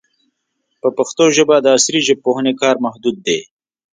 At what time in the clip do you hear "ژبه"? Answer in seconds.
1.35-1.55